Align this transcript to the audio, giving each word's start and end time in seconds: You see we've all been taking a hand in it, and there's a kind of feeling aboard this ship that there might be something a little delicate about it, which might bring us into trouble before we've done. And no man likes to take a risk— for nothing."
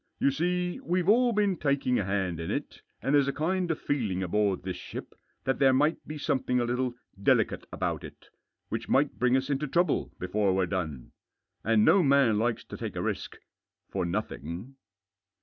You 0.19 0.31
see 0.31 0.79
we've 0.79 1.07
all 1.07 1.31
been 1.31 1.57
taking 1.57 1.99
a 1.99 2.03
hand 2.03 2.39
in 2.39 2.49
it, 2.49 2.81
and 3.03 3.13
there's 3.13 3.27
a 3.27 3.31
kind 3.31 3.69
of 3.69 3.79
feeling 3.79 4.23
aboard 4.23 4.63
this 4.63 4.75
ship 4.75 5.13
that 5.43 5.59
there 5.59 5.73
might 5.73 6.07
be 6.07 6.17
something 6.17 6.59
a 6.59 6.63
little 6.65 6.95
delicate 7.21 7.67
about 7.71 8.03
it, 8.03 8.29
which 8.69 8.89
might 8.89 9.19
bring 9.19 9.37
us 9.37 9.51
into 9.51 9.67
trouble 9.67 10.11
before 10.17 10.55
we've 10.55 10.71
done. 10.71 11.11
And 11.63 11.85
no 11.85 12.01
man 12.01 12.39
likes 12.39 12.63
to 12.63 12.77
take 12.77 12.95
a 12.95 13.01
risk— 13.03 13.37
for 13.91 14.03
nothing." 14.03 14.75